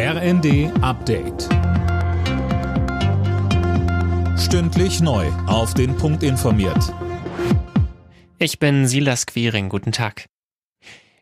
RND 0.00 0.70
Update. 0.80 1.48
Stündlich 4.38 5.00
neu. 5.00 5.26
Auf 5.48 5.74
den 5.74 5.96
Punkt 5.96 6.22
informiert. 6.22 6.94
Ich 8.38 8.60
bin 8.60 8.86
Silas 8.86 9.26
Quiring. 9.26 9.68
Guten 9.68 9.90
Tag. 9.90 10.26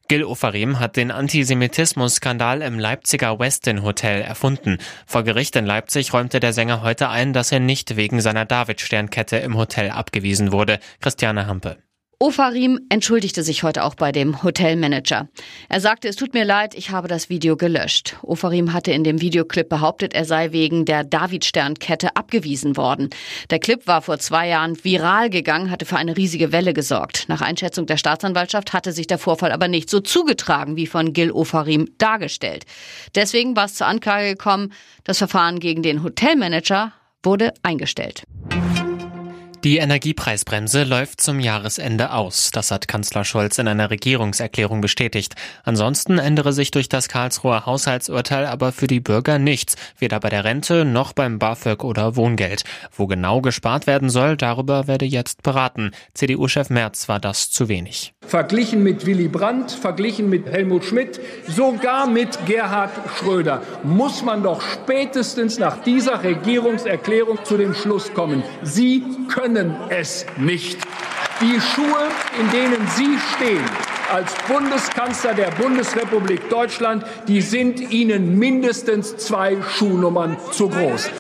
Gil 0.09 0.25
Ofarim 0.25 0.79
hat 0.79 0.99
den 0.99 1.11
Antisemitismus-Skandal 1.11 2.61
im 2.61 2.79
Leipziger 2.79 3.39
Westin 3.39 3.83
Hotel 3.83 4.21
erfunden. 4.21 4.77
Vor 5.07 5.23
Gericht 5.23 5.57
in 5.57 5.65
Leipzig 5.65 6.13
räumte 6.13 6.39
der 6.39 6.53
Sänger 6.53 6.83
heute 6.83 7.09
ein, 7.09 7.33
dass 7.33 7.53
er 7.53 7.61
nicht 7.61 7.97
wegen 7.97 8.21
seiner 8.21 8.45
David-Sternkette 8.45 9.39
im 9.39 9.57
Hotel 9.57 9.89
abgewiesen 9.89 10.53
wurde. 10.53 10.81
Christiane 11.01 11.47
Hampe. 11.47 11.79
Ofarim 12.19 12.81
entschuldigte 12.89 13.43
sich 13.43 13.63
heute 13.63 13.85
auch 13.85 13.95
bei 13.95 14.11
dem 14.11 14.43
Hotelmanager. 14.43 15.29
Er 15.69 15.81
sagte, 15.83 16.09
es 16.09 16.17
tut 16.17 16.33
mir 16.33 16.47
leid, 16.47 16.75
ich 16.75 16.89
habe 16.89 17.09
das 17.09 17.29
Video 17.29 17.59
gelöscht. 17.59 18.17
Ofarim 18.23 18.73
hatte 18.73 18.91
in 18.91 19.05
dem 19.05 19.21
Videoclip 19.21 19.69
behauptet, 19.69 20.15
er 20.15 20.25
sei 20.25 20.53
wegen 20.53 20.87
der 20.87 21.05
Davidsternkette 21.05 22.17
abgewiesen 22.17 22.79
worden. 22.79 23.11
Der 23.51 23.59
Clip 23.59 23.87
war 23.87 24.01
vor 24.01 24.19
zwei 24.19 24.49
Jahren 24.49 24.83
viral 24.83 25.29
gegangen, 25.29 25.71
hatte 25.71 25.85
für 25.85 25.99
eine 25.99 26.17
riesige 26.17 26.53
Welle 26.53 26.73
gesorgt. 26.73 27.27
Nach 27.29 27.43
Einschätzung 27.43 27.85
der 27.85 27.99
Staatsanwaltschaft 27.99 28.73
hatte 28.73 28.93
sich 28.93 29.07
der 29.07 29.19
Vorfall 29.19 29.53
aber 29.53 29.69
nicht 29.69 29.91
so 29.91 30.01
zugetragen, 30.01 30.77
wie 30.77 30.87
von 30.87 31.13
Gil 31.13 31.31
Ofarim 31.31 31.87
dargestellt. 31.99 32.65
Deswegen 33.15 33.57
war 33.57 33.67
es 33.67 33.75
zur 33.75 33.89
Anklage 33.89 34.29
gekommen. 34.29 34.73
Das 35.05 35.19
Verfahren 35.19 35.61
gegen 35.61 35.83
den 35.83 36.03
Hotelmanager 36.03 36.95
wurde 37.23 37.53
eingestellt. 37.63 38.23
Die 39.67 39.79
Energiepreisbremse 39.79 40.85
läuft 40.85 41.21
zum 41.21 41.41
Jahresende 41.41 42.13
aus. 42.13 42.53
Das 42.53 42.71
hat 42.71 42.87
Kanzler 42.87 43.25
Scholz 43.25 43.59
in 43.59 43.67
einer 43.67 43.91
Regierungserklärung 43.91 44.81
bestätigt. 44.81 45.35
Ansonsten 45.65 46.21
ändere 46.21 46.53
sich 46.53 46.71
durch 46.71 46.89
das 46.89 47.09
Karlsruher 47.09 47.67
Haushaltsurteil 47.67 48.47
aber 48.47 48.71
für 48.71 48.87
die 48.87 49.01
Bürger 49.01 49.41
nichts, 49.41 49.75
weder 49.99 50.21
bei 50.21 50.29
der 50.29 50.45
Rente 50.45 50.85
noch 50.85 51.15
beim 51.15 51.41
BAföG 51.41 51.83
oder 51.83 52.15
Wohngeld. 52.15 52.63
Wo 52.93 53.09
genau 53.09 53.41
gespart 53.41 53.89
werden 53.89 54.09
soll, 54.09 54.37
darüber 54.37 54.87
werde 54.87 55.05
jetzt 55.05 55.43
beraten. 55.43 55.91
CDU-Chef 56.15 56.71
Merz 56.71 57.09
war 57.09 57.19
das 57.19 57.51
zu 57.51 57.69
wenig. 57.69 58.15
Verglichen 58.27 58.83
mit 58.83 59.07
Willy 59.07 59.29
Brandt, 59.29 59.71
verglichen 59.71 60.29
mit 60.29 60.47
Helmut 60.47 60.85
Schmidt, 60.85 61.21
sogar 61.47 62.09
mit 62.09 62.39
Gerhard 62.47 62.91
Schröder 63.17 63.63
muss 63.83 64.23
man 64.25 64.43
doch 64.43 64.61
spätestens 64.61 65.59
nach 65.59 65.83
dieser 65.83 66.23
Regierungserklärung 66.23 67.39
zu 67.45 67.57
dem 67.57 67.75
Schluss 67.75 68.13
kommen. 68.15 68.43
Sie 68.63 69.05
können 69.29 69.75
es 69.91 70.27
nicht. 70.37 70.79
Die 71.41 71.61
Schuhe, 71.61 72.09
in 72.41 72.51
denen 72.51 72.87
Sie 72.97 73.17
stehen, 73.35 73.65
als 74.13 74.33
Bundeskanzler 74.49 75.35
der 75.35 75.51
Bundesrepublik 75.51 76.49
Deutschland, 76.49 77.05
die 77.29 77.41
sind 77.41 77.93
Ihnen 77.93 78.39
mindestens 78.39 79.17
zwei 79.17 79.57
Schuhnummern 79.63 80.37
zu 80.53 80.69
groß. 80.69 81.11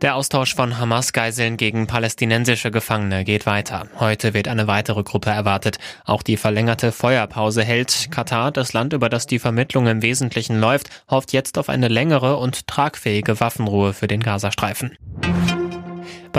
Der 0.00 0.14
Austausch 0.14 0.54
von 0.54 0.78
Hamas-Geiseln 0.78 1.56
gegen 1.56 1.88
palästinensische 1.88 2.70
Gefangene 2.70 3.24
geht 3.24 3.46
weiter. 3.46 3.88
Heute 3.98 4.32
wird 4.32 4.46
eine 4.46 4.68
weitere 4.68 5.02
Gruppe 5.02 5.30
erwartet. 5.30 5.78
Auch 6.04 6.22
die 6.22 6.36
verlängerte 6.36 6.92
Feuerpause 6.92 7.64
hält. 7.64 8.06
Katar, 8.12 8.52
das 8.52 8.72
Land, 8.72 8.92
über 8.92 9.08
das 9.08 9.26
die 9.26 9.40
Vermittlung 9.40 9.88
im 9.88 10.00
Wesentlichen 10.00 10.60
läuft, 10.60 10.88
hofft 11.10 11.32
jetzt 11.32 11.58
auf 11.58 11.68
eine 11.68 11.88
längere 11.88 12.36
und 12.36 12.68
tragfähige 12.68 13.40
Waffenruhe 13.40 13.92
für 13.92 14.06
den 14.06 14.20
Gazastreifen. 14.20 14.96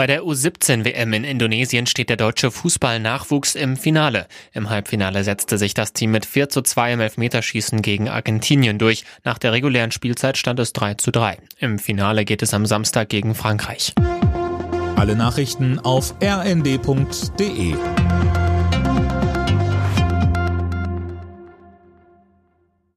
Bei 0.00 0.06
der 0.06 0.22
U17-WM 0.22 1.12
in 1.12 1.24
Indonesien 1.24 1.84
steht 1.84 2.08
der 2.08 2.16
deutsche 2.16 2.50
Fußballnachwuchs 2.50 3.54
im 3.54 3.76
Finale. 3.76 4.28
Im 4.54 4.70
Halbfinale 4.70 5.24
setzte 5.24 5.58
sich 5.58 5.74
das 5.74 5.92
Team 5.92 6.12
mit 6.12 6.24
4 6.24 6.48
zu 6.48 6.62
2 6.62 6.94
im 6.94 7.00
Elfmeterschießen 7.00 7.82
gegen 7.82 8.08
Argentinien 8.08 8.78
durch. 8.78 9.04
Nach 9.24 9.36
der 9.36 9.52
regulären 9.52 9.92
Spielzeit 9.92 10.38
stand 10.38 10.58
es 10.58 10.72
3 10.72 10.94
zu 10.94 11.10
3. 11.10 11.36
Im 11.58 11.78
Finale 11.78 12.24
geht 12.24 12.40
es 12.40 12.54
am 12.54 12.64
Samstag 12.64 13.10
gegen 13.10 13.34
Frankreich. 13.34 13.92
Alle 14.96 15.16
Nachrichten 15.16 15.78
auf 15.78 16.14
rnd.de 16.22 17.74